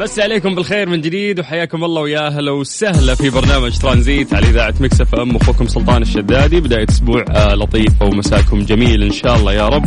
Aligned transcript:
مسي 0.00 0.18
عليكم 0.18 0.54
بالخير 0.54 0.88
من 0.88 1.00
جديد 1.00 1.40
وحياكم 1.40 1.84
الله 1.84 2.02
ويا 2.02 2.26
أهلا 2.26 2.50
وسهلا 2.52 3.14
في 3.14 3.30
برنامج 3.30 3.78
ترانزيت 3.78 4.34
على 4.34 4.46
إذاعة 4.48 4.74
Mix 4.80 5.00
FM. 5.00 5.36
أخوكم 5.36 5.66
سلطان 5.66 6.02
الشدادي 6.02 6.60
بداية 6.60 6.86
أسبوع 6.88 7.24
آه 7.30 7.54
لطيفه 7.54 8.06
ومساكم 8.06 8.58
جميل 8.58 9.02
إن 9.02 9.12
شاء 9.12 9.36
الله 9.36 9.52
يا 9.52 9.68
رب. 9.68 9.84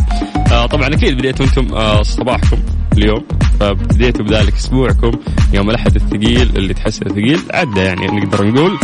آه 0.52 0.66
طبعا 0.66 0.88
أكيد 0.88 1.18
بديتوا 1.18 1.46
أنتم 1.46 1.76
آه 1.76 2.02
صباحكم 2.02 2.58
اليوم 2.98 3.26
فبديتوا 3.60 4.26
بذلك 4.26 4.54
أسبوعكم 4.54 5.12
يوم 5.54 5.70
الأحد 5.70 5.96
الثقيل 5.96 6.50
اللي 6.58 6.74
تحسه 6.74 7.06
ثقيل 7.06 7.40
عدى 7.54 7.80
يعني 7.82 8.06
نقدر 8.08 8.48
نقول. 8.48 8.78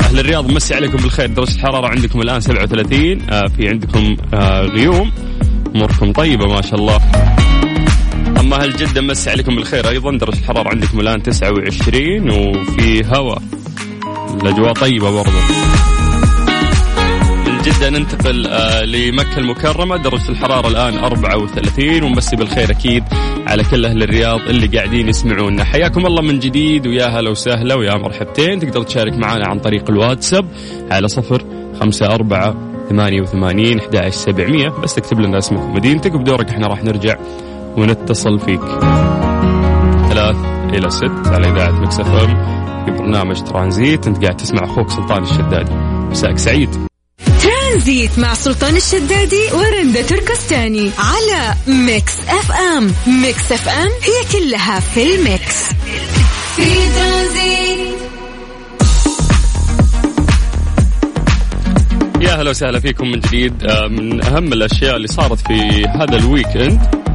أهل 0.00 0.18
الرياض 0.18 0.50
مسي 0.50 0.74
عليكم 0.74 0.96
بالخير 0.96 1.26
درجة 1.26 1.54
الحرارة 1.54 1.88
عندكم 1.88 2.20
الآن 2.20 2.40
37 2.40 3.30
آه 3.30 3.44
في 3.56 3.68
عندكم 3.68 4.16
غيوم. 4.74 5.12
أموركم 5.74 6.12
طيبة 6.12 6.46
ما 6.46 6.62
شاء 6.62 6.74
الله. 6.74 7.00
أهل 8.66 8.76
جده 8.76 9.00
مسي 9.00 9.30
عليكم 9.30 9.56
بالخير. 9.56 9.88
أيضا 9.88 10.18
درجة 10.18 10.38
الحرارة 10.38 10.68
عندكم 10.68 11.00
الآن 11.00 11.22
29 11.22 12.30
وفي 12.30 13.02
هواء 13.06 13.42
الأجواء 14.42 14.72
طيبة 14.72 15.10
برضه 15.10 15.30
من 17.46 17.62
جدة 17.62 17.90
ننتقل 17.90 18.46
آه 18.46 18.84
لمكة 18.84 19.38
المكرمة. 19.38 19.96
درجة 19.96 20.28
الحرارة 20.28 20.68
الآن 20.68 20.98
34 20.98 22.02
ومسي 22.02 22.36
بالخير 22.36 22.70
أكيد 22.70 23.04
على 23.46 23.64
كل 23.64 23.84
أهل 23.84 24.02
الرياض 24.02 24.40
اللي 24.40 24.66
قاعدين 24.66 25.08
يسمعونا. 25.08 25.64
حياكم 25.64 26.06
الله 26.06 26.22
من 26.22 26.38
جديد 26.38 26.86
ويا 26.86 27.06
هلا 27.06 27.30
وسهلا 27.30 27.74
ويا 27.74 27.94
مرحبتين. 27.94 28.58
تقدر 28.58 28.82
تشارك 28.82 29.12
معنا 29.12 29.46
عن 29.48 29.58
طريق 29.58 29.90
الواتساب 29.90 30.48
على 30.90 31.08
صفر 31.08 31.44
خمسة 31.80 32.06
أربعة 32.06 32.54
ثمانية 32.88 33.20
وثمانين 33.20 33.78
أحد 33.78 34.08
سبعمية. 34.08 34.68
بس 34.68 34.94
تكتب 34.94 35.20
لنا 35.20 35.38
اسمك 35.38 35.62
ومدينتك 35.62 36.14
وبدورك 36.14 36.48
إحنا 36.48 36.66
راح 36.66 36.84
نرجع 36.84 37.16
ونتصل 37.76 38.40
فيك. 38.40 38.60
ثلاث 40.08 40.36
إلى 40.74 40.90
ست 40.90 41.26
على 41.26 41.48
إذاعة 41.52 41.70
Mix 41.70 42.00
FM. 42.00 42.56
في 42.84 42.90
برنامج 42.90 43.42
ترانزيت. 43.42 44.06
أنت 44.06 44.22
قاعد 44.24 44.36
تسمع 44.36 44.64
أخوك 44.64 44.90
سلطان 44.90 45.22
الشدادي. 45.22 45.72
مساك 46.10 46.38
سعيد. 46.38 46.70
ترانزيت 47.42 48.18
مع 48.18 48.34
سلطان 48.34 48.76
الشدادي 48.76 49.42
ورندا 49.54 50.02
تركستاني 50.02 50.90
على 50.98 51.54
Mix 51.66 52.14
FM. 52.28 52.92
Mix 53.22 53.52
FM 53.52 53.88
هي 54.02 54.40
كلها 54.40 54.80
في 54.80 55.14
ال 55.14 55.26
Mix. 55.26 55.72
في 56.56 56.62
ترانزيت. 56.96 57.96
يا 62.20 62.34
هلا 62.34 62.50
وسهلا 62.50 62.80
فيكم 62.80 63.08
من 63.10 63.20
جديد. 63.20 63.64
آه، 63.64 63.88
من 63.88 64.24
أهم 64.24 64.52
الأشياء 64.52 64.96
اللي 64.96 65.08
صارت 65.08 65.38
في 65.38 65.84
هذا 65.84 66.16
ال 66.16 66.26
weekend. 66.26 67.05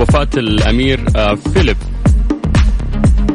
وفاة 0.00 0.28
الأمير 0.36 1.04
آه، 1.16 1.34
فيليب. 1.34 1.76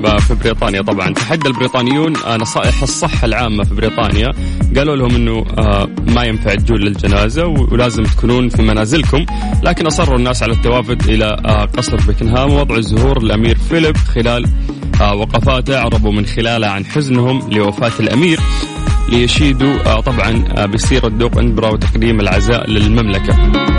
آه، 0.05 0.17
في 0.17 0.35
بريطانيا 0.35 0.81
طبعا. 0.81 1.13
تحدى 1.13 1.47
البريطانيون 1.47 2.17
آه، 2.17 2.37
نصائح 2.37 2.81
الصحة 2.81 3.25
العامة 3.25 3.63
في 3.63 3.75
بريطانيا. 3.75 4.31
قالوا 4.77 4.95
لهم 4.95 5.15
آه، 5.59 5.87
ما 6.07 6.23
ينفع 6.23 6.55
تجون 6.55 6.77
للجنازة 6.77 7.45
ولازم 7.45 8.03
تكونون 8.03 8.49
في 8.49 8.61
منازلكم. 8.61 9.25
لكن 9.63 9.85
أصروا 9.85 10.17
الناس 10.17 10.43
على 10.43 10.53
التوافد 10.53 11.07
آه، 11.25 11.65
قصر 11.65 11.95
بكنهام 11.95 12.53
ووضع 12.53 12.75
الزهور 12.75 13.23
للامير 13.23 13.57
فيليب 13.57 13.97
خلال 13.97 14.45
وقفاته. 15.01 15.79
عربوا 15.79 16.11
من 16.11 16.25
خلالها 16.25 16.69
عن 16.69 16.85
حزنهم 16.85 17.51
لوفاة 17.51 17.91
الأمير. 17.99 18.39
ليشيدوا 19.09 19.75
آه، 19.85 19.99
طبعا 19.99 20.43
آه، 20.57 20.65
بسيرة 20.65 21.07
دوق 21.07 21.37
اندبرا 21.37 21.69
وتقديم 21.69 22.19
العزاء 22.19 22.69
للمملكة. 22.69 23.33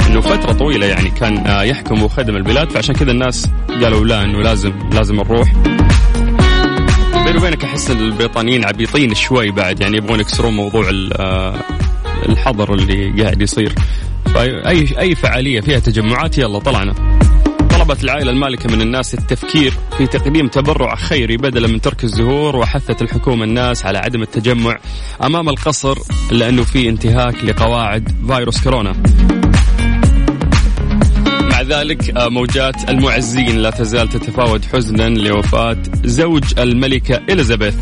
إنه 0.07 0.21
فترة 0.21 0.53
طويلة 0.53 0.87
يعني 0.87 1.11
كان 1.11 1.47
آه، 1.47 1.63
يحكم 1.63 2.03
وخدم 2.03 2.37
البلاد 2.37 2.71
فعشان 2.71 2.95
كذا 2.95 3.11
الناس 3.11 3.49
قالوا 3.83 4.05
لا 4.05 4.25
إنه 4.25 4.39
لازم 4.43 4.73
لازم 4.93 5.15
نروح 5.17 5.53
بيني 7.25 7.39
وبينك 7.39 7.65
أحس 7.65 7.91
إن 7.91 7.99
البريطانيين 7.99 8.65
عبيطين 8.65 9.15
شوي 9.15 9.51
بعد 9.51 9.81
يعني 9.81 9.97
يبغون 9.97 10.21
يكسرون 10.21 10.55
موضوع 10.57 10.89
ال- 10.91 11.13
الحظر 12.29 12.75
اللي 12.75 13.23
قاعد 13.23 13.43
يصير. 13.43 13.73
فأي 14.35 14.99
أي 14.99 15.15
فعالية 15.15 15.61
فيها 15.61 15.79
تجمعات 15.79 16.39
يلا 16.39 16.59
طلعنا. 16.59 16.95
طلبت 17.87 18.05
العائلة 18.05 18.31
المالكة 18.31 18.77
من 18.77 18.81
الناس 18.81 19.15
التفكير 19.15 19.73
في 19.99 20.07
تقديم 20.07 20.49
تبرع 20.49 20.95
خيري 20.95 21.37
بدلا 21.37 21.69
من 21.69 21.81
ترك 21.81 22.05
الزهور 22.05 22.57
وحثت 22.57 23.03
الحكومة 23.03 23.45
الناس 23.45 23.87
على 23.87 23.99
عدم 23.99 24.23
التجمع 24.23 24.79
أمام 25.23 25.49
القصر 25.49 25.99
لأنه 26.31 26.63
في 26.63 26.89
انتهاك 26.89 27.45
لقواعد 27.45 28.13
فيروس 28.27 28.65
كورونا. 28.65 28.93
مع 31.51 31.63
ذلك 31.63 32.17
آه، 32.17 32.29
موجات 32.29 32.91
المعزين 32.91 33.59
لا 33.59 33.71
تزال 33.71 34.09
تتفاوت 34.09 34.65
حزنا 34.65 35.09
لوفاة 35.09 35.83
زوج 36.05 36.45
الملكة 36.59 37.21
إليزابيث. 37.31 37.75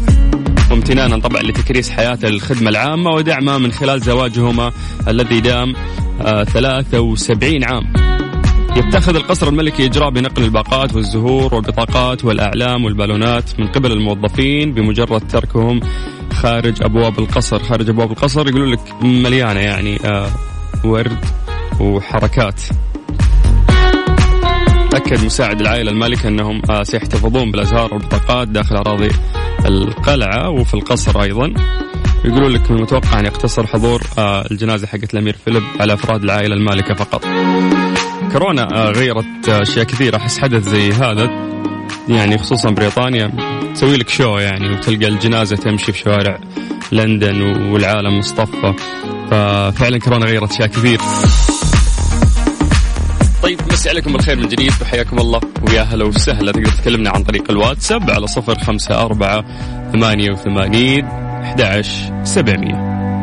وامتنانا 0.71 1.19
طبعا 1.19 1.43
لتكريس 1.43 1.91
حياته 1.91 2.29
للخدمة 2.29 2.71
العامة 2.71 3.11
ودعمها 3.11 3.59
من 3.59 3.73
خلال 3.73 4.01
زواجهما 4.01 4.73
الذي 5.09 5.41
دام 5.41 5.75
آه، 6.21 6.45
73 6.45 7.65
عام. 7.65 8.14
يتخذ 8.77 9.17
القصر 9.17 9.49
الملكي 9.49 9.87
إجراء 9.87 10.11
بنقل 10.11 10.43
الباقات 10.45 10.95
والزهور 10.95 11.55
والبطاقات 11.55 12.25
والأعلام 12.25 12.85
والبالونات 12.85 13.61
من 13.61 13.67
قبل 13.67 13.93
الموظفين 13.93 14.75
بمجرد 14.75 15.29
تركهم 15.29 15.81
خارج 16.33 16.83
أبواب 16.83 17.19
القصر. 17.19 17.59
خارج 17.59 17.89
أبواب 17.89 18.11
القصر 18.11 18.49
يقولون 18.49 18.71
لك 18.73 19.03
مليانة 19.03 19.61
يعني 19.61 19.99
آه، 20.05 20.29
ورد 20.85 21.25
وحركات. 21.81 22.61
أكد 24.95 25.25
مساعد 25.25 25.61
العائلة 25.61 25.91
المالكة 25.91 26.29
أنهم 26.29 26.63
آه، 26.71 26.83
سيحتفظون 26.83 27.51
بالأزهار 27.51 27.95
والبطاقات 27.95 28.49
داخل 28.49 28.77
أراضي 28.77 29.11
القلعة 29.67 30.51
وفي 30.51 30.75
القصر 30.75 31.23
أيضا. 31.23 31.55
يقولون 32.25 32.53
لك 32.53 32.71
من 32.71 32.77
المتوقع 32.77 33.21
أن 33.21 33.25
يقتصر 33.25 33.67
حضور 33.67 34.03
آه، 34.19 34.45
الجنازة 34.51 34.87
حقت 34.87 35.15
الأمير 35.15 35.37
فيليب 35.45 35.63
على 35.81 35.95
أفراد 35.95 36.23
العائلة 36.25 36.55
المالكة 36.55 36.95
فقط. 36.95 37.25
كورونا 38.33 38.63
آه، 38.63 38.91
غيرت 38.91 39.49
آه، 39.49 39.63
أشياء 39.63 39.85
كثيرة. 39.85 40.17
أحس 40.17 40.39
حدث 40.39 40.69
زي 40.69 40.93
هذا 40.93 41.31
يعني 42.09 42.39
خصوصا 42.39 42.71
بريطانيا 42.71 43.31
تسوي 43.75 43.97
لك 43.97 44.09
شو 44.09 44.39
يعني 44.39 44.71
وتلقى 44.71 45.09
الجنازة 45.09 45.57
تمشي 45.57 45.93
في 45.93 45.99
شوارع 45.99 46.39
لندن 46.93 47.43
والعالم 47.73 48.19
مصطفى. 48.19 48.75
ففعلا 49.31 49.99
كورونا 49.99 50.27
غيرت 50.27 50.53
أشياء 50.53 50.69
كثير. 50.69 51.01
طيب 53.43 53.61
مسي 53.73 53.89
عليكم 53.89 54.13
بالخير 54.13 54.37
من 54.37 54.49
جديد. 54.49 54.73
وحياكم 54.83 55.19
الله 55.19 55.41
ويا 55.69 55.83
هلا 55.83 56.05
وسهلا. 56.05 56.53
تقدر 56.53 56.71
تكلمنا 56.71 57.11
عن 57.11 57.23
طريق 57.23 57.51
الواتساب 57.51 58.11
على 58.11 58.27
صفر 58.27 58.59
خمسة 58.59 59.03
أربعة 59.03 59.45
ثمانية 59.93 60.31
وثمانين 60.31 61.05
أحد 61.05 61.85
سبعمية. 62.23 62.75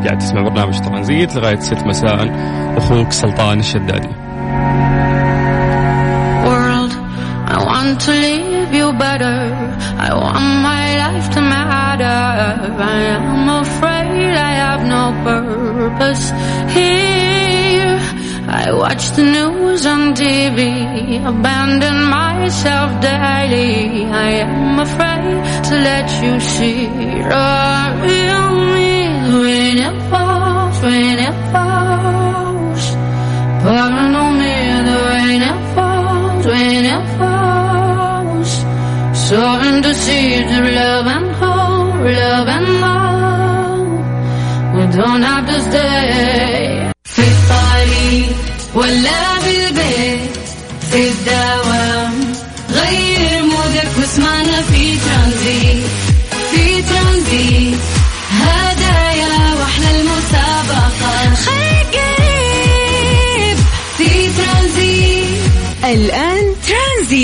قاعد 0.04 0.18
تسمع 0.18 0.42
برنامج 0.42 0.80
ترانزيت 0.80 1.36
لغاية 1.36 1.60
ست 1.60 1.86
مساء. 1.86 2.28
أخوك 2.76 3.12
سلطان 3.12 3.58
الشدادي. 3.58 4.21
World. 6.46 6.92
I 7.54 7.56
want 7.70 8.00
to 8.06 8.10
leave 8.10 8.72
you 8.74 8.92
better. 9.04 9.38
I 10.06 10.08
want 10.14 10.46
my 10.70 10.86
life 11.04 11.26
to 11.34 11.40
matter. 11.40 12.20
I 12.94 12.98
am 13.16 13.48
afraid 13.64 14.34
I 14.50 14.52
have 14.64 14.82
no 14.96 15.04
purpose 15.28 16.24
here. 16.76 17.02
I 18.62 18.70
watch 18.72 19.10
the 19.12 19.24
news 19.24 19.86
on 19.86 20.14
TV, 20.14 20.60
abandon 21.32 22.04
myself 22.04 23.00
daily. 23.00 24.04
I 24.04 24.30
am 24.46 24.78
afraid 24.78 25.38
to 25.68 25.74
let 25.90 26.08
you 26.22 26.38
see 26.38 26.86
the 27.32 27.48
real 28.04 28.50
me 28.74 28.92
when 29.42 29.76
it 29.88 29.96
falls, 30.10 30.76
when 30.82 31.18
it 31.28 31.36
falls. 31.52 32.84
Seeds 39.94 40.52
of 40.58 40.64
love 40.64 41.06
and 41.06 41.30
hope, 41.40 42.04
love 42.20 42.48
and 42.48 42.66
hope. 42.84 44.02
We 44.76 44.82
don't 44.96 45.22
have 45.22 45.46
to 45.46 45.60
stay. 45.70 46.51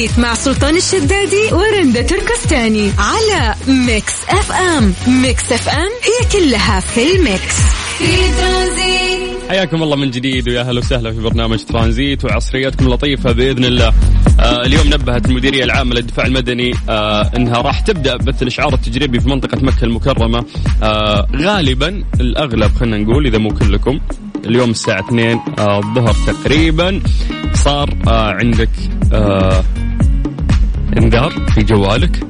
ترانزيت 0.08 0.19
مع 0.19 0.34
سلطان 0.34 0.76
الشدادي 0.76 1.52
ورندا 1.52 2.02
تركستاني 2.02 2.90
على 2.99 3.55
Mix 3.69 4.12
FM. 4.29 4.93
Mix 5.23 5.53
FM 5.53 5.88
هي 6.05 6.28
كلها 6.49 6.81
في 6.81 7.16
ال 7.17 7.25
Mix. 7.25 7.56
في 7.99 8.32
ترانزيت 8.40 9.38
حياكم 9.49 9.82
الله 9.82 9.96
من 9.96 10.10
جديد 10.10 10.49
ويا 10.49 10.60
أهلا 10.60 10.78
وسهلا 10.78 11.12
في 11.12 11.20
برنامج 11.20 11.58
ترانزيت 11.64 12.25
وعصرياتكم 12.25 12.88
لطيفة 12.88 13.32
بإذن 13.32 13.64
الله. 13.64 13.93
آه 14.40 14.66
اليوم 14.66 14.87
نبهت 14.87 15.26
المديرية 15.26 15.64
العامة 15.64 15.94
للدفاع 15.94 16.26
المدني 16.26 16.70
آه 16.88 17.31
إنها 17.37 17.60
راح 17.60 17.81
تبدأ 17.81 18.16
بث 18.16 18.43
الإشعار 18.43 18.75
التجريبي 18.75 19.20
في 19.20 19.28
منطقة 19.28 19.58
مكة 19.62 19.84
المكرمة. 19.84 20.44
آه 20.82 21.26
غالبا 21.37 22.05
الأغلب 22.20 22.75
خلينا 22.81 22.99
نقول 22.99 23.26
إذا 23.26 23.38
مو 23.38 23.49
كلكم 23.49 24.00
اليوم 24.46 24.70
الساعة 24.70 25.00
2 25.08 25.40
آه 25.58 25.78
الظهر 25.78 26.14
تقريبا 26.26 27.02
صار 27.55 27.94
آه 28.08 28.32
عندك 28.32 28.70
آه 29.12 29.64
انذار 30.99 31.31
في 31.55 31.62
جوالك. 31.62 32.21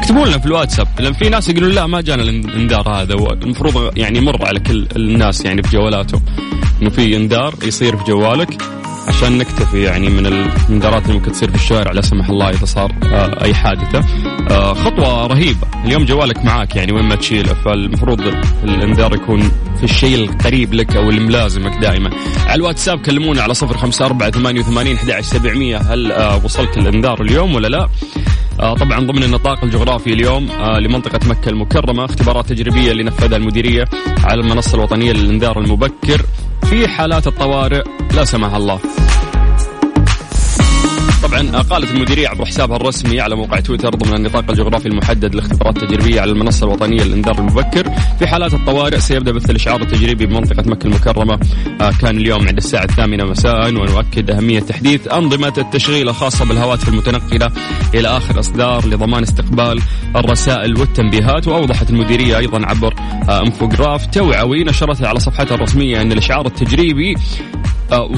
اكتبوا 0.00 0.26
لنا 0.26 0.38
في 0.38 0.46
الواتساب 0.46 0.88
لأن 1.00 1.12
في 1.12 1.28
ناس 1.28 1.48
يقولون 1.48 1.70
لا 1.70 1.86
ما 1.86 2.00
جانا 2.00 2.22
الانذار 2.22 2.88
هذا. 2.88 3.14
المفروض 3.14 3.98
يعني 3.98 4.18
يمر 4.18 4.46
على 4.46 4.60
كل 4.60 4.86
الناس 4.96 5.44
يعني 5.44 5.62
في 5.62 5.76
جوالاتهم. 5.76 6.22
إنه 6.82 6.90
في 6.90 7.16
انذار 7.16 7.54
يصير 7.62 7.96
في 7.96 8.04
جوالك. 8.04 8.62
عشان 9.08 9.38
نكتفي 9.38 9.82
يعني 9.82 10.08
من 10.10 10.26
الانذارات 10.26 11.02
اللي 11.02 11.14
ممكن 11.14 11.32
تصير 11.32 11.50
في 11.50 11.54
الشارع 11.56 11.92
لا 11.92 12.00
سمح 12.00 12.28
الله 12.28 12.50
إذا 12.50 12.64
صار 12.64 12.92
آه 13.02 13.44
أي 13.44 13.54
حادثة. 13.54 14.04
آه 14.50 14.74
خطوة 14.74 15.26
رهيبة. 15.26 15.66
اليوم 15.84 16.04
جوالك 16.04 16.44
معاك 16.44 16.76
يعني 16.76 16.92
وين 16.92 17.04
ما 17.04 17.14
تشيله. 17.14 17.54
فالمفروض 17.54 18.20
الانذار 18.64 19.14
يكون 19.14 19.50
في 19.78 19.84
الشيء 19.84 20.14
القريب 20.24 20.74
لك 20.74 20.96
أو 20.96 21.10
الملازمك 21.10 21.78
دائما. 21.78 22.10
على 22.46 22.54
الواتساب 22.54 22.98
كلمونا 22.98 23.42
على 23.42 23.54
صفر 23.54 23.76
خمسة 23.76 24.06
أربعة 24.06 24.30
ثمانية 24.30 24.60
وثمانين 24.60 24.98
سبعمية. 25.20 25.76
هل 25.76 26.12
آه 26.12 26.44
وصلك 26.44 26.78
الانذار 26.78 27.22
اليوم 27.22 27.54
ولا 27.54 27.68
لا؟ 27.68 27.88
طبعا 28.58 29.00
ضمن 29.00 29.22
النطاق 29.22 29.64
الجغرافي 29.64 30.12
اليوم 30.12 30.48
لمنطقة 30.80 31.20
مكة 31.28 31.48
المكرمة 31.48 32.04
اختبارات 32.04 32.48
تجريبية 32.48 32.92
اللي 32.92 33.02
نفذها 33.02 33.36
المديرية 33.36 33.84
على 34.24 34.40
المنصة 34.40 34.74
الوطنية 34.74 35.12
للإنذار 35.12 35.58
المبكر. 35.58 36.22
في 36.70 36.88
حالات 36.88 37.26
الطوارئ 37.26 37.82
لا 38.14 38.24
سمح 38.24 38.54
الله. 38.54 38.80
طبعا 41.26 41.62
قالت 41.62 41.90
المديرية 41.90 42.28
عبر 42.28 42.44
حسابها 42.44 42.76
الرسمي 42.76 43.20
على 43.20 43.36
موقع 43.36 43.60
تويتر 43.60 43.90
ضمن 43.90 44.14
النطاق 44.14 44.50
الجغرافي 44.50 44.86
المحدد 44.86 45.34
لاختبارات 45.34 45.82
التجريبيه 45.82 46.20
على 46.20 46.30
المنصة 46.30 46.66
الوطنية 46.66 47.02
للإنذار 47.02 47.38
المبكر. 47.38 47.90
في 48.18 48.26
حالات 48.26 48.54
الطوارئ 48.54 49.00
سيبدأ 49.00 49.32
بث 49.32 49.50
الاشعار 49.50 49.82
التجريبي 49.82 50.26
بمنطقة 50.26 50.70
مكة 50.70 50.86
المكرمة. 50.86 51.40
آه 51.80 51.90
كان 52.00 52.16
اليوم 52.16 52.48
عند 52.48 52.56
الساعة 52.56 52.84
الثامنة 52.84 53.24
مساء 53.24 53.74
ونؤكد 53.74 54.30
أهمية 54.30 54.60
تحديث 54.60 55.08
أنظمة 55.08 55.52
التشغيل 55.58 56.08
الخاصة 56.08 56.44
بالهواتف 56.44 56.88
المتنقلة 56.88 57.52
إلى 57.94 58.08
آخر 58.08 58.40
إصدار 58.40 58.86
لضمان 58.86 59.22
استقبال 59.22 59.80
الرسائل 60.16 60.80
والتنبيهات. 60.80 61.48
وأوضحت 61.48 61.90
المديرية 61.90 62.38
أيضا 62.38 62.66
عبر 62.66 62.94
آه 63.28 63.40
إنفوجراف 63.40 64.06
توعوي 64.06 64.64
نشرتها 64.64 65.08
على 65.08 65.20
صفحتها 65.20 65.54
الرسمية 65.54 66.00
أن 66.02 66.12
الإشعار 66.12 66.46
التجريبي 66.46 67.14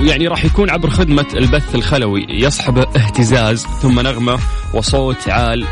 يعني 0.07 0.27
راح 0.29 0.45
يكون 0.45 0.71
عبر 0.71 0.91
خدمة 0.91 1.27
البث 1.35 1.75
الخلوي. 1.75 2.27
يصحب 2.31 2.79
اهتزاز 2.79 3.67
ثم 3.83 4.01
نغمة 4.01 4.39
وصوت 4.75 5.29
عال 5.29 5.65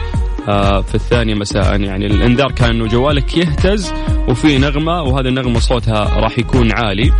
آه، 0.48 0.80
في 0.80 0.94
الثانية 0.94 1.34
مساء. 1.34 1.80
يعني 1.80 2.06
الإنذار 2.06 2.52
كان 2.52 2.70
إنه 2.70 2.86
جوالك 2.86 3.36
يهتز 3.36 3.92
وفي 4.28 4.58
نغمة 4.58 5.02
وهذه 5.02 5.28
النغمة 5.28 5.58
صوتها 5.60 6.20
راح 6.20 6.38
يكون 6.38 6.72
عالي. 6.72 7.12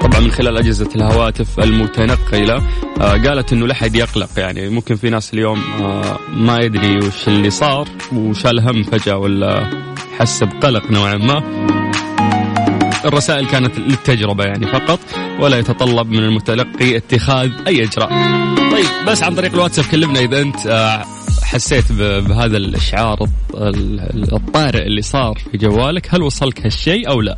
طبعا 0.00 0.20
من 0.20 0.30
خلال 0.30 0.56
أجهزة 0.56 0.88
الهواتف 0.96 1.60
المتنقلة 1.60 2.62
آه 3.00 3.12
قالت 3.12 3.52
إنه 3.52 3.66
لا 3.66 3.74
حد 3.74 3.94
يقلق. 3.96 4.28
يعني 4.36 4.68
ممكن 4.68 4.96
في 4.96 5.10
ناس 5.10 5.34
اليوم 5.34 5.62
آه 5.82 6.18
ما 6.36 6.58
يدري 6.58 6.96
وش 6.96 7.28
اللي 7.28 7.50
صار 7.50 7.88
وشال 8.12 8.60
هم 8.60 8.82
فجأة 8.82 9.16
ولا 9.16 9.70
حس 10.18 10.42
بقلق 10.42 10.90
نوعا 10.90 11.14
ما. 11.14 11.42
الرسائل 13.04 13.46
كانت 13.46 13.78
للتجربة 13.78 14.44
يعني 14.44 14.66
فقط. 14.66 15.00
ولا 15.38 15.58
يتطلب 15.58 16.10
من 16.10 16.18
المتلقي 16.18 16.96
اتخاذ 16.96 17.50
أي 17.66 17.84
إجراء. 17.84 18.08
طيب 18.72 18.86
بس 19.06 19.22
عن 19.22 19.34
طريق 19.34 19.52
الواتساب 19.52 19.84
كلمنا 19.84 20.20
إذا 20.20 20.40
أنت 20.40 20.66
آه، 20.66 21.04
حسيت 21.42 21.92
بهذا 21.92 22.56
الإشعار 22.56 23.28
الطارئ 24.32 24.82
اللي 24.86 25.02
صار 25.02 25.38
في 25.52 25.58
جوالك 25.58 26.14
هل 26.14 26.22
وصلك 26.22 26.64
هالشيء 26.66 27.10
أو 27.10 27.20
لا؟ 27.20 27.36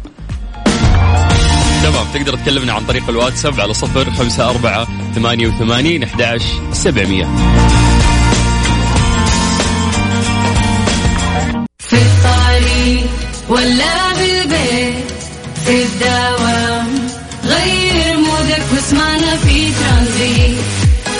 تمام 1.83 2.07
تقدر 2.15 2.37
تكلمنا 2.37 2.73
عن 2.73 2.85
طريق 2.87 3.09
الواتساب 3.09 3.61
على 3.61 3.75
صفر 3.75 4.11
خمسة 4.11 4.51
أربعة 4.51 4.87
ثمانية 5.15 5.47
وثمانين 5.49 6.03
أحد 6.03 6.41
سبعمية. 6.73 7.25
في 11.79 11.97
الطريق 11.97 13.07
ولا 13.49 14.13
بالبيت 14.13 15.05
في 15.65 15.83
الدوام 15.83 16.60
mood 18.93 18.99
ك 18.99 19.01
واسمعنا 19.01 19.37
في 19.37 19.73
ترانزيت 19.73 20.59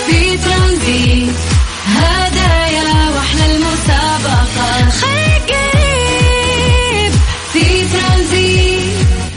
في 0.07 0.37
ترانزيت. 0.37 1.35
هدايا 1.87 3.09
واحلى 3.15 3.55
المسابقة 3.55 4.89
خليك 4.89 5.55
قريب. 5.55 7.11
في 7.53 7.85
ترانزيت. 7.93 8.81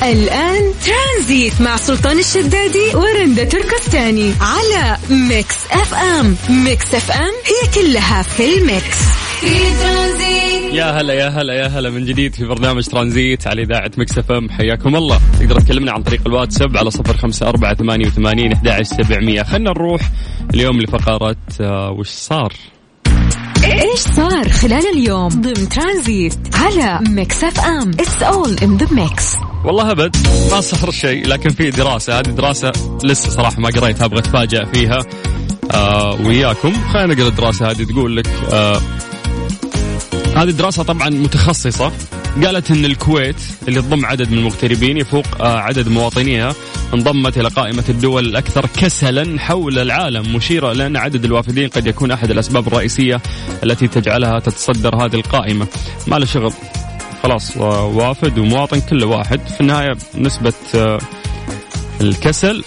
الآن 0.03 0.73
ترانزيت 0.85 1.61
مع 1.61 1.77
سلطان 1.77 2.19
الشدادي 2.19 2.95
ورندا 2.95 3.45
تركستاني 3.45 4.35
على 4.41 4.97
Mix 5.11 5.57
FM. 5.71 6.37
Mix 6.49 6.95
FM 6.95 7.33
هي 7.45 7.69
كلها 7.75 8.23
في 8.23 8.55
ال 8.55 8.64
Mix. 8.64 8.99
في 9.45 9.83
ترانزيت. 9.83 10.75
يا 10.75 10.85
هلا 11.01 11.15
يا 11.15 11.29
هلا 11.29 11.55
يا 11.55 11.67
هلا 11.67 11.91
من 11.91 12.05
جديد 12.05 12.35
في 12.35 12.45
برنامج 12.45 12.87
ترانزيت 12.87 13.47
على 13.47 13.63
إذاعة 13.63 13.91
Mix 13.99 14.19
FM. 14.19 14.51
حياكم 14.51 14.97
الله. 14.97 15.21
تقدر 15.41 15.61
تكلمنا 15.61 15.93
عن 15.93 16.03
طريق 16.03 16.21
الواتساب 16.27 16.77
على 16.77 16.91
صفر 16.91 17.17
خمسة 17.17 17.49
أربعة 17.49 17.75
ثمانية 17.75 18.07
وثمانين 18.07 18.53
أحد 18.53 18.83
سبعمية. 18.83 19.43
خلنا 19.43 19.71
نروح 19.71 20.01
اليوم 20.55 20.81
لفقرة 20.81 21.37
آه 21.61 21.91
وش 21.91 22.09
صار؟ 22.09 22.53
إيش 23.65 24.01
صار 24.01 24.49
خلال 24.49 24.83
اليوم 24.95 25.29
ضمن 25.29 25.69
ترانزيت 25.69 26.35
على 26.55 27.01
Mix 27.09 27.45
FM؟ 27.45 27.91
It's 27.91 28.23
all 28.23 28.57
in 28.63 28.77
the 28.77 28.87
Mix 28.91 29.37
والله 29.65 29.91
أبد 29.91 30.17
ما 30.51 30.61
صار 30.61 30.91
شيء 30.91 31.27
لكن 31.27 31.51
في 31.51 31.71
دراسة. 31.71 32.19
هذه 32.19 32.29
دراسة 32.31 32.73
لسه 33.05 33.31
صراحة 33.31 33.61
ما 33.61 33.69
قريتها 33.69 34.05
أبغى 34.05 34.19
اتفاجئ 34.19 34.67
فيها. 34.67 34.99
آه 35.75 36.19
وياكم. 36.27 36.73
خلينا 36.93 37.15
نقرأ 37.15 37.29
الدراسة 37.29 37.71
هذه 37.71 37.85
تقول 37.85 38.17
لك 38.17 38.27
آه 38.53 38.81
هذه 40.37 40.49
الدراسة 40.49 40.83
طبعا 40.83 41.09
متخصصة. 41.09 41.93
قالت 42.45 42.71
إن 42.71 42.85
الكويت 42.85 43.37
اللي 43.69 43.83
تضم 43.83 44.07
عدد 44.07 44.31
من 44.31 44.39
المغتربين 44.39 44.97
يفوق 44.97 45.25
آه، 45.41 45.59
عدد 45.59 45.89
مواطنيها 45.89 46.55
انضمت 46.95 47.39
إلى 47.39 47.49
قائمة 47.49 47.85
الدول 47.89 48.27
الأكثر 48.27 48.67
كسلا 48.67 49.41
حول 49.41 49.79
العالم 49.79 50.37
مشيرة 50.37 50.73
إلى 50.73 50.87
أن 50.87 50.97
عدد 50.97 51.25
الوافدين 51.25 51.69
قد 51.69 51.87
يكون 51.87 52.11
أحد 52.11 52.31
الأسباب 52.31 52.67
الرئيسية 52.67 53.21
التي 53.65 53.89
تجعلها 53.89 54.39
تتصدر 54.39 54.97
هذه 54.97 55.15
القائمة. 55.15 55.67
ما 56.07 56.17
له 56.17 56.27
شغل. 56.27 56.53
خلاص 57.23 57.57
وافد 57.57 58.39
ومواطن 58.39 58.81
كل 58.81 59.05
واحد. 59.05 59.41
في 59.49 59.61
النهاية 59.61 59.97
نسبة 60.19 60.53
آه، 60.75 60.99
الكسل 62.01 62.65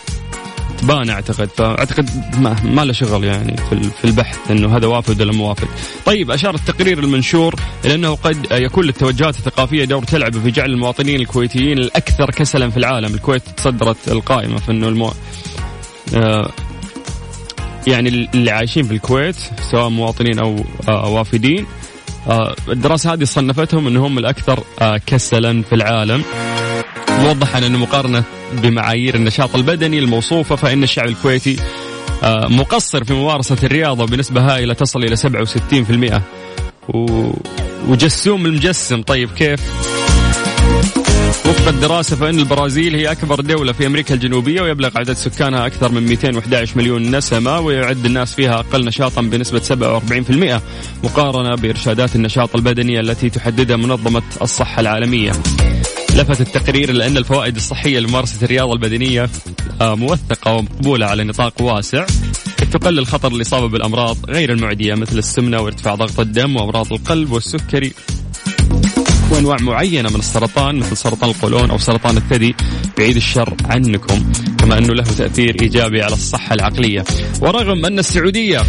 تبان 0.78 1.10
أعتقد 1.10 1.50
فاعتقد 1.58 2.10
ما, 2.40 2.56
ما 2.64 2.86
له 2.86 2.94
شغل 2.94 3.24
يعني 3.24 3.58
في 3.70 3.90
في 3.90 4.06
البحث 4.06 4.52
إنه 4.52 4.78
هذا 4.78 4.88
وافد 4.88 5.22
ولا 5.22 5.34
مو 5.34 5.50
وافد. 5.50 5.68
طيب 6.06 6.32
اشار 6.32 6.56
التقرير 6.56 7.00
المنشور 7.00 7.56
إلى 7.86 7.96
أنه 7.96 8.16
قد 8.16 8.48
يكون 8.52 8.84
للتوجهات 8.86 9.36
الثقافية 9.36 9.86
دور 9.86 10.04
تلعب 10.04 10.34
في 10.34 10.52
جعل 10.52 10.70
المواطنين 10.70 11.22
الكويتيين 11.22 11.78
الأكثر 11.78 12.32
كسلا 12.32 12.70
في 12.70 12.78
العالم، 12.78 13.14
الكويت 13.14 13.42
تصدرت 13.58 13.98
القائمة 14.08 14.58
في 14.58 14.72
إنه 14.72 14.88
المو... 14.88 15.12
آه 16.16 16.52
يعني 17.88 18.10
اللي 18.10 18.52
عايشين 18.52 18.84
في 18.84 18.94
الكويت 18.94 19.36
سواء 19.72 19.90
مواطنين 19.90 20.40
أو 20.40 20.56
آه 20.88 21.10
وافدين 21.10 21.66
آه 22.30 22.56
الدراسة 22.70 23.14
هذه 23.14 23.24
صنفتهم 23.24 23.88
إنهم 23.88 24.18
الأكثر 24.18 24.64
آه 24.82 25.02
كسلا 25.06 25.62
في 25.64 25.76
العالم. 25.76 26.24
موضح 27.20 27.56
أن 27.56 27.76
مقارنة 27.76 28.24
بمعايير 28.54 29.16
النشاط 29.16 29.56
البدني 29.56 30.00
الموصوفة 30.00 30.56
فإن 30.56 30.84
الشعب 30.84 31.08
الكويتي 31.08 31.60
آه، 32.24 32.48
مقصر 32.48 33.04
في 33.04 33.14
ممارسة 33.14 33.58
الرياضة 33.64 34.06
بنسبة 34.06 34.42
هائلة 34.56 34.74
تصل 34.74 35.04
إلى 35.04 35.16
67% 35.16 36.22
و... 36.90 37.30
وجسوم 37.88 38.46
المجسم 38.46 39.02
طيب 39.02 39.30
كيف؟ 39.32 39.60
وفق 41.46 41.68
الدراسة 41.68 42.16
فإن 42.16 42.40
البرازيل 42.40 42.96
هي 42.96 43.12
أكبر 43.12 43.42
دولة 43.42 43.72
في 43.74 43.88
أمريكا 43.88 44.14
الجنوبية 44.16 44.62
ويبلغ 44.62 44.90
عدد 44.96 45.14
سكانها 45.14 45.66
أكثر 45.66 45.92
من 45.92 46.06
211 46.06 46.78
مليون 46.78 47.16
نسمة 47.16 47.60
ويعد 47.60 48.06
الناس 48.06 48.36
فيها 48.36 48.60
أقل 48.60 48.86
نشاطا 48.86 49.22
بنسبة 49.22 49.60
47% 49.60 50.62
مقارنة 51.04 51.56
بإرشادات 51.56 52.16
النشاط 52.16 52.56
البدني 52.56 53.00
التي 53.00 53.30
تحددها 53.30 53.78
منظمة 53.78 54.22
الصحة 54.42 54.80
العالمية. 54.80 55.32
لفت 56.18 56.42
التقرير 56.42 56.92
لأن 56.92 57.18
الفوائد 57.18 57.56
الصحية 57.56 58.00
لممارسة 58.00 58.44
الرياضة 58.44 58.74
البدنية 58.74 59.30
آه، 59.82 59.96
موثقة 59.96 60.54
ومقبولة 60.54 61.06
على 61.06 61.24
نطاق 61.24 61.62
واسع. 61.62 62.06
تقلل 62.72 63.08
خطر 63.08 63.32
الإصابة 63.32 63.68
بالأمراض 63.68 64.18
غير 64.30 64.52
المعدية 64.52 64.96
مثل 64.96 65.18
السمنة 65.18 65.62
وارتفاع 65.62 65.96
ضغط 65.96 66.20
الدم 66.20 66.56
وأمراض 66.56 66.94
القلب 66.94 67.32
والسكري. 67.32 67.94
وأنواع 69.32 69.58
معينة 69.62 70.10
من 70.10 70.20
السرطان 70.20 70.76
مثل 70.76 70.98
سرطان 70.98 71.30
القولون 71.30 71.70
أو 71.70 71.78
سرطان 71.78 72.18
الثدي 72.18 72.56
بعيد 72.98 73.16
الشر 73.16 73.54
عنكم 73.66 74.32
كما 74.58 74.78
أنه 74.78 74.94
له 74.94 75.04
تأثير 75.04 75.62
إيجابي 75.62 76.04
على 76.04 76.14
الصحة 76.14 76.54
العقلية. 76.54 77.04
ورغم 77.42 77.86
أن 77.86 78.00
السعودية 78.00 78.62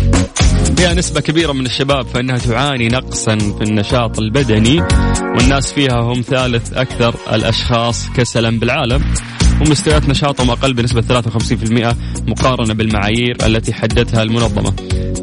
فيها 0.78 0.94
نسبة 0.94 1.20
كبيرة 1.20 1.52
من 1.52 1.66
الشباب 1.66 2.06
فإنها 2.06 2.38
تعاني 2.38 2.88
نقصا 2.88 3.38
في 3.38 3.64
النشاط 3.64 4.18
البدني 4.18 4.80
والناس 5.20 5.73
فيها 5.73 6.00
هم 6.00 6.20
ثالث 6.20 6.73
أكثر 6.73 7.14
الأشخاص 7.32 8.08
كسلا 8.16 8.58
بالعالم. 8.58 9.14
ومستويات 9.61 10.08
نشاطهم 10.08 10.50
أقل 10.50 10.75
بنسبة 10.75 11.00
53% 11.00 11.97
مقارنة 12.28 12.75
بالمعايير 12.75 13.37
التي 13.47 13.73
حددتها 13.73 14.23
المنظمة. 14.23 14.73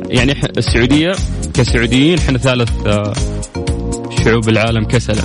يعني 0.10 0.36
السعودية 0.58 1.12
كسعوديين 1.54 2.18
إحنا 2.18 2.38
ثالث 2.38 2.72
آه، 2.88 3.14
شعوب 4.24 4.50
العالم 4.50 4.86
كسلا. 4.86 5.24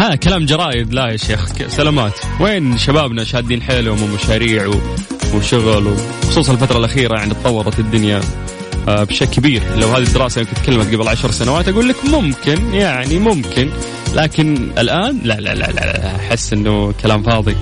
ها 0.00 0.14
كلام 0.14 0.46
جرايد 0.46 0.94
لا 0.94 1.10
يا 1.12 1.16
شيخ 1.16 1.68
سلامات. 1.68 2.18
وين 2.40 2.78
شبابنا 2.78 3.24
شادين 3.24 3.62
حيلهم 3.62 4.02
ومشاريع 4.02 4.70
وشغل 5.34 5.86
وخصوصا 5.86 6.52
الفترة 6.52 6.78
الأخيرة 6.78 7.18
يعني 7.18 7.34
تطورت 7.34 7.78
الدنيا. 7.78 8.20
بشكل 8.86 9.30
كبير. 9.30 9.62
لو 9.76 9.88
هذه 9.88 10.02
الدراسة 10.02 10.40
يمكن 10.40 10.54
تكلمت 10.54 10.94
قبل 10.94 11.08
عشر 11.08 11.30
سنوات 11.30 11.68
أقول 11.68 11.88
لك 11.88 12.04
ممكن 12.04 12.74
يعني 12.74 13.18
ممكن. 13.18 13.70
لكن 14.14 14.70
الآن 14.78 15.20
لا 15.24 15.34
لا 15.34 15.54
لا 15.54 15.66
لا 15.66 16.16
أحس 16.16 16.52
أنه 16.52 16.92
كلام 17.02 17.22
فاضي. 17.22 17.56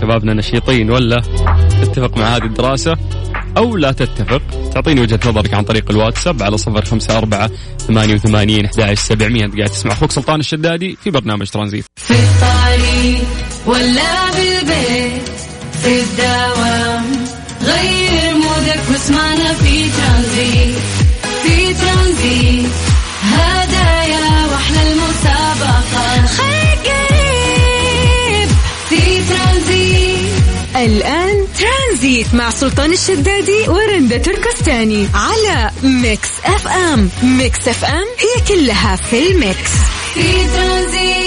شبابنا 0.00 0.34
نشيطين 0.34 0.90
ولا 0.90 1.22
تتفق 1.82 2.16
مع 2.18 2.36
هذه 2.36 2.44
الدراسة 2.44 2.96
أو 3.56 3.76
لا 3.76 3.92
تتفق. 3.92 4.42
تعطيني 4.74 5.00
وجهة 5.00 5.20
نظرك 5.26 5.54
عن 5.54 5.64
طريق 5.64 5.90
الواتساب 5.90 6.42
على 6.42 6.58
صفر 6.58 6.84
خمسة 6.84 7.18
أربعة 7.18 7.50
ثمانية 7.88 8.14
وثمانين 8.14 8.66
أحد 8.66 8.94
سبعمية 8.94 9.44
أنت 9.44 9.56
قاعد 9.56 9.70
تسمع 9.70 9.92
أخوك 9.92 10.10
سلطان 10.12 10.40
الشدادي 10.40 10.96
في 11.04 11.10
برنامج 11.10 11.48
ترانزيت. 11.48 11.84
في 11.96 12.14
الطريق 12.14 13.24
ولا 13.66 14.30
بالبيت 14.30 15.28
في 15.82 16.00
الدوام. 16.00 16.95
ترانزيت 22.16 22.72
هدايا 23.22 24.46
واحلى 24.52 24.92
المسابقة. 24.92 26.26
خليك 26.26 26.86
قريب 26.86 28.48
في 28.88 29.22
ترانزيت. 29.28 30.32
الآن 30.76 31.46
ترانزيت 31.58 32.34
مع 32.34 32.50
سلطان 32.50 32.92
الشدادي 32.92 33.68
ورندا 33.68 34.16
تركستاني 34.16 35.08
على 35.14 35.70
Mix 35.82 36.28
FM. 36.44 37.10
Mix 37.22 37.68
FM 37.68 38.04
هي 38.18 38.42
كلها 38.48 38.96
في 38.96 39.18
ال 39.30 39.38
Mix. 39.38 39.70
في 40.14 40.32
ترانزيت. 40.56 41.25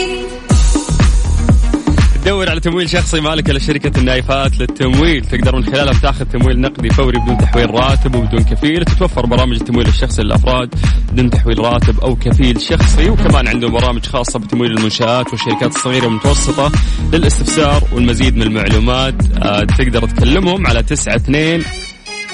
تدور 2.29 2.49
على 2.49 2.59
تمويل 2.59 2.89
شخصي 2.89 3.21
ما 3.21 3.30
لك 3.30 3.49
إلا 3.49 3.57
شركة 3.57 3.99
النايفات 3.99 4.59
للتمويل. 4.59 5.25
تقدر 5.25 5.55
من 5.55 5.65
خلالها 5.65 5.99
تاخذ 5.99 6.25
تمويل 6.25 6.61
نقدي 6.61 6.89
فوري 6.89 7.19
بدون 7.19 7.37
تحويل 7.37 7.69
راتب 7.71 8.15
وبدون 8.15 8.43
كفيل. 8.43 8.85
تتوفر 8.85 9.25
برامج 9.25 9.55
التمويل 9.55 9.87
الشخصي 9.87 10.21
للأفراد 10.21 10.75
بدون 11.11 11.29
تحويل 11.29 11.59
راتب 11.59 11.99
أو 11.99 12.15
كفيل 12.15 12.61
شخصي. 12.61 13.09
وكمان 13.09 13.47
عندهم 13.47 13.71
برامج 13.71 14.05
خاصة 14.05 14.39
بتمويل 14.39 14.71
المنشآت 14.71 15.31
والشركات 15.31 15.75
الصغيرة 15.75 16.05
والمتوسطة 16.05 16.71
للاستفسار 17.13 17.83
والمزيد 17.91 18.35
من 18.35 18.41
المعلومات. 18.41 19.15
آه، 19.37 19.63
تقدر 19.63 20.07
تكلمهم 20.07 20.67
على 20.67 20.83
تسعة 20.83 21.15
اثنين 21.15 21.63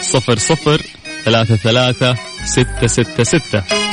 صفر 0.01 0.37
صفر 0.37 0.81
ثلاثة 1.25 1.55
ثلاثة 1.55 2.15
ستة 2.45 2.87
ستة 2.87 3.23
ستة. 3.23 3.84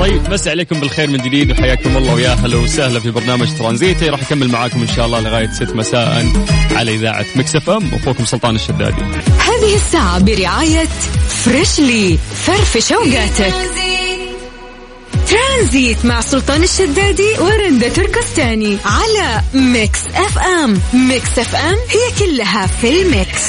طيب 0.00 0.30
مسي 0.30 0.50
عليكم 0.50 0.80
بالخير 0.80 1.10
من 1.10 1.16
جديد 1.18 1.50
وحياكم 1.50 1.96
الله 1.96 2.14
ويا 2.14 2.32
أهلا 2.32 2.56
وسهلا 2.56 3.00
في 3.00 3.10
برنامج 3.10 3.48
ترانزيت 3.58 3.91
اللي 3.91 4.08
راح 4.08 4.20
أكمل 4.22 4.48
معاكم 4.48 4.80
إن 4.80 4.88
شاء 4.88 5.06
الله 5.06 5.20
لغاية 5.20 5.50
6 5.52 5.74
مساء 5.74 6.26
على 6.72 6.94
إذاعة 6.94 7.24
Mix 7.36 7.56
FM. 7.56 7.92
واخوكم 7.92 8.24
سلطان 8.24 8.54
الشدادي. 8.54 9.02
هذه 9.38 9.74
الساعة 9.74 10.18
برعاية 10.18 10.88
Freshly 11.44 12.18
فرفش 12.46 12.92
اوقاتك 12.92 13.54
ترانزيت 15.28 16.04
مع 16.04 16.20
سلطان 16.20 16.62
الشدادي 16.62 17.38
ورندا 17.38 17.88
تركستاني 17.88 18.76
على 18.84 19.42
Mix 19.54 20.00
FM. 20.14 20.80
Mix 21.08 21.38
FM 21.38 21.74
هي 21.90 22.26
كلها 22.26 22.66
في 22.66 23.02
ال 23.02 23.10
Mix. 23.10 23.42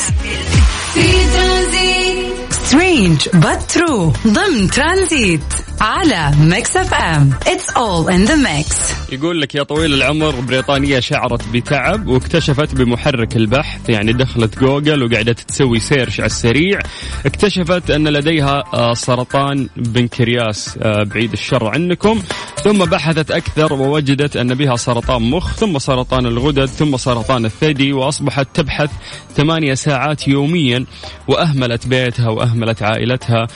في 0.93 1.11
ترانزيت. 1.33 2.27
Strange 2.65 3.21
but 3.21 3.77
true. 3.77 4.27
ضمن 4.27 4.69
ترانزيت. 4.69 5.41
على 5.81 6.31
Mix 6.39 6.77
FM. 6.77 7.29
It's 7.47 7.69
all 7.69 8.11
in 8.11 8.25
the 8.25 8.35
Mix 8.35 8.93
يقول 9.11 9.41
لك 9.41 9.55
يا 9.55 9.63
طويل 9.63 9.93
العمر 9.93 10.39
بريطانية 10.39 10.99
شعرت 10.99 11.47
بتعب 11.53 12.07
واكتشفت 12.07 12.75
بمحرك 12.75 13.35
البحث 13.35 13.89
يعني 13.89 14.13
دخلت 14.13 14.59
جوجل 14.59 15.03
وقعدت 15.03 15.39
تسوي 15.39 15.79
search 15.79 16.19
على 16.19 16.25
السريع. 16.25 16.79
اكتشفت 17.25 17.91
أن 17.91 18.07
لديها 18.07 18.63
آه، 18.73 18.93
سرطان 18.93 19.69
بنكرياس 19.77 20.79
آه، 20.81 21.03
بعيد 21.03 21.31
الشر 21.33 21.67
عنكم. 21.67 22.21
ثم 22.63 22.85
بحثت 22.85 23.31
أكثر 23.31 23.73
ووجدت 23.73 24.37
أن 24.37 24.53
بها 24.55 24.75
سرطان 24.75 25.21
مخ 25.21 25.53
ثم 25.55 25.79
سرطان 25.79 26.25
الغدد 26.25 26.65
ثم 26.65 26.97
سرطان 26.97 27.45
الثدي 27.45 27.93
وأصبحت 27.93 28.47
تبحث 28.53 28.89
ثمانية 29.35 29.73
ساعات 29.73 30.27
يوميا 30.27 30.85
وأهملت 31.27 31.87
بيتها 31.87 32.29
وأهملت 32.29 32.83
عائلتها. 32.83 33.47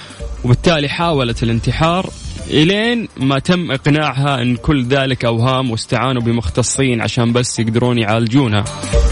وبالتالي 0.46 0.90
حاولت 0.90 1.44
الانتحار 1.44 2.10
إلين 2.50 3.08
ما 3.18 3.40
تم 3.40 3.72
إقناعها 3.72 4.42
إن 4.42 4.56
كل 4.56 4.86
ذلك 4.86 5.26
أوهام 5.26 5.72
واستعانوا 5.72 6.22
بمختصين 6.22 7.02
عشان 7.02 7.34
بس 7.34 7.60
يقدرون 7.60 7.98
يعالجونها. 7.98 8.64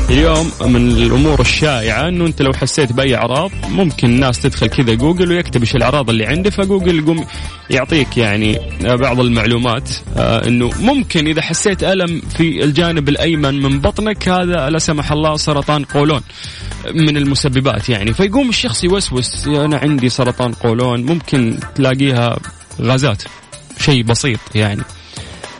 اليوم 0.09 0.51
من 0.65 0.91
الأمور 0.91 1.41
الشائعة 1.41 2.07
إنه 2.07 2.25
أنت 2.25 2.41
لو 2.41 2.53
حسيت 2.53 2.93
بأي 2.93 3.15
أعراض 3.15 3.51
ممكن 3.69 4.09
الناس 4.09 4.41
تدخل 4.41 4.67
كذا 4.67 4.93
جوجل 4.93 5.31
ويكتب 5.31 5.61
إيش 5.61 5.75
الأعراض 5.75 6.09
اللي 6.09 6.25
عنده 6.25 6.49
فجوجل 6.49 6.99
يقوم 6.99 7.25
يعطيك 7.69 8.17
يعني 8.17 8.59
بعض 8.83 9.19
المعلومات 9.19 9.89
آه، 10.17 10.47
إنه 10.47 10.69
ممكن 10.79 11.27
إذا 11.27 11.41
حسيت 11.41 11.83
ألم 11.83 12.21
في 12.37 12.63
الجانب 12.63 13.09
الأيمن 13.09 13.61
من 13.61 13.79
بطنك 13.79 14.29
هذا 14.29 14.69
لا 14.69 14.79
سمح 14.79 15.11
الله 15.11 15.35
سرطان 15.35 15.83
قولون 15.83 16.21
من 16.95 17.17
المسببات 17.17 17.89
يعني 17.89 18.13
فيقوم 18.13 18.49
الشخص 18.49 18.83
يوسوس 18.83 19.47
أنا 19.47 19.77
عندي 19.77 20.09
سرطان 20.09 20.51
قولون 20.51 21.05
ممكن 21.05 21.59
تلاقيها 21.75 22.37
غازات. 22.81 23.23
شيء 23.79 24.03
بسيط 24.03 24.39
يعني. 24.55 24.81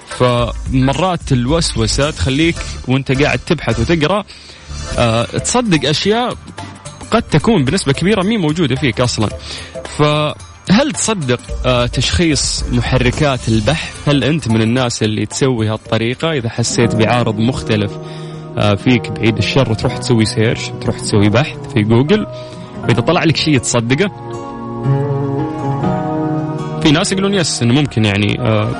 فمرات 0.08 1.32
الوسوسة 1.32 2.12
تخليك 2.12 2.56
وانت 2.88 3.22
قاعد 3.22 3.40
تبحث 3.40 3.80
وتقرأ 3.80 4.24
أه 4.98 5.24
تصدق 5.26 5.90
أشياء 5.90 6.38
قد 7.12 7.22
تكون 7.22 7.66
بنسبة 7.66 7.94
كبيرة 7.94 8.24
مي 8.24 8.38
موجودة 8.38 8.76
فيك 8.76 9.02
أصلا. 9.02 9.30
فهل 9.98 10.92
تصدق 10.94 11.40
أه 11.66 11.86
تشخيص 11.86 12.64
محركات 12.72 13.48
البحث؟ 13.50 14.10
هل 14.10 14.24
أنت 14.24 14.48
من 14.48 14.62
الناس 14.62 15.04
اللي 15.04 15.26
تسوي 15.26 15.68
هالطريقة؟ 15.68 16.32
إذا 16.32 16.50
حسيت 16.50 16.96
بعارض 16.96 17.40
مختلف 17.40 17.92
أه 18.58 18.76
فيك 18.76 19.12
بعيد 19.12 19.38
الشر 19.38 19.72
وتروح 19.72 19.98
تسوي 19.98 20.26
search 20.26 20.72
تروح 20.82 21.00
تسوي 21.00 21.30
بحث 21.30 21.58
في 21.74 21.82
جوجل 21.82 22.28
وإذا 22.84 23.02
طلع 23.02 23.24
لك 23.24 23.38
شيء 23.38 23.58
تصدقه؟ 23.58 24.12
في 26.84 26.92
ناس 26.92 27.12
يقولون 27.12 27.34
yes 27.34 27.62
إنه 27.64 27.74
ممكن 27.74 28.06
يعني 28.06 28.40
آه 28.42 28.72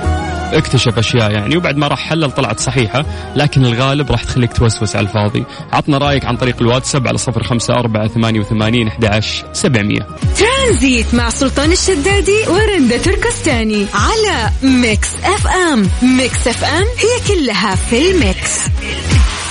اكتشف 0.54 0.98
أشياء 0.98 1.32
يعني 1.32 1.58
وبعد 1.58 1.78
ما 1.78 1.88
راح 1.88 2.00
حلل 2.00 2.32
طلعت 2.32 2.60
صحيحة 2.60 3.06
لكن 3.36 3.66
الغالب 3.66 4.12
راح 4.12 4.24
تخليك 4.24 4.54
توسوس 4.54 4.96
على 4.96 5.08
الفاضي. 5.08 5.44
عطنا 5.74 5.98
رأيك 5.98 6.26
عن 6.26 6.38
طريق 6.38 6.56
الواتساب 6.62 7.08
على 7.08 7.18
صفر 7.18 7.44
خمسة 7.44 7.74
أربعة 7.74 8.08
ثمانية 8.08 8.40
وثمانين 8.40 8.88
أحد 8.88 9.24
سبعمية. 9.54 10.08
ترانزيت 10.38 11.14
مع 11.14 11.30
سلطان 11.30 11.72
الشدادي 11.72 12.38
ورندا 12.48 12.98
تركستاني 12.98 13.86
على 13.94 14.50
Mix 14.64 15.10
FM. 15.24 15.90
Mix 16.02 16.48
FM 16.48 16.84
هي 16.84 17.36
كلها 17.36 17.76
في 17.76 18.12
ال 18.12 18.21
Mix. 18.21 18.60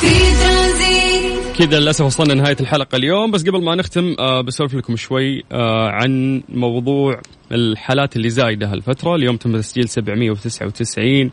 في 0.01 0.11
ترانزيت. 0.43 1.38
كذا 1.59 1.81
للأسف 1.81 2.05
وصلنا 2.05 2.35
نهايه 2.35 2.57
الحلقة 2.61 2.97
اليوم 2.97 3.31
بس 3.31 3.43
قبل 3.43 3.65
ما 3.65 3.75
نختم 3.75 4.17
آه 4.19 4.41
بسولف 4.41 4.75
لكم 4.75 4.97
شوي 4.97 5.45
آه 5.53 5.89
عن 5.91 6.43
موضوع 6.49 7.21
الحالات 7.53 8.17
اللي 8.17 8.31
زايدة 8.31 8.73
هالفترة. 8.73 9.15
اليوم 9.15 9.37
تم 9.37 9.57
تسجيل 9.57 9.89
799 9.89 11.31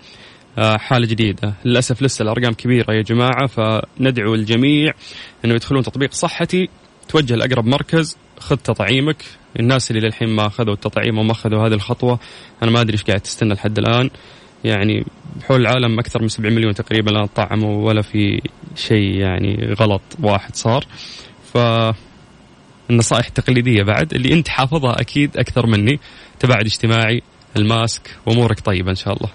آه، 0.58 0.77
حالة 0.77 1.08
جديدة. 1.08 1.53
للأسف 1.65 2.01
لسه 2.01 2.24
الأرقام 2.24 2.53
كبيرة 2.53 2.94
يا 2.94 3.01
جماعة 3.01 3.48
فندعو 3.48 4.36
الجميع 4.36 4.94
أنه 5.46 5.53
يدخلون 5.53 5.84
تطبيق 5.84 6.12
صحتي 6.12 6.70
توجه 7.10 7.36
لأقرب 7.36 7.65
مركز 7.65 8.17
خذ 8.39 8.55
تطعيمك. 8.55 9.24
الناس 9.60 9.91
اللي 9.91 10.08
للحين 10.08 10.29
ما 10.29 10.48
أخذوا 10.48 10.74
التطعيم 10.74 11.17
وما 11.17 11.32
أخذوا 11.32 11.67
هذه 11.67 11.74
الخطوة 11.74 12.20
أنا 12.63 12.72
ما 12.72 12.82
أدري 12.82 12.94
إيش 12.94 13.03
قاعد 13.03 13.20
تستنى 13.20 13.53
لحد 13.53 13.77
الآن. 13.77 14.10
يعني 14.65 15.05
بحول 15.39 15.62
العالم 15.62 16.00
أكثر 16.00 16.22
من 16.22 16.27
70 16.27 16.53
مليون 16.55 16.74
تقريبا 16.74 17.12
الآن 17.12 17.25
طعموا 17.25 17.88
ولا 17.88 18.01
في 18.01 18.41
شيء 18.75 19.15
يعني 19.15 19.74
غلط 19.79 20.01
واحد 20.24 20.55
صار. 20.55 20.86
ف 21.53 21.57
النصائح 22.89 23.25
التقليدية 23.25 23.84
بعد 23.84 24.13
اللي 24.13 24.34
أنت 24.34 24.48
حافظها 24.48 25.01
أكيد 25.01 25.38
أكثر 25.38 25.67
مني. 25.67 26.00
تباعد 26.39 26.65
اجتماعي 26.65 27.22
الماسك 27.57 28.15
وأمورك 28.25 28.60
طيبة 28.60 28.89
إن 28.89 28.95
شاء 28.95 29.13
الله. 29.13 29.29